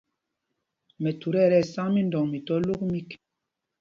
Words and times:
Mɛthut 1.01 1.35
ɛ́ 1.41 1.47
tí 1.51 1.57
ɛsáŋ 1.63 1.87
mídɔŋ 1.95 2.25
mi 2.31 2.39
tɔ̄ 2.45 2.55
ɛlwók 2.59 2.81
mîk. 2.91 3.09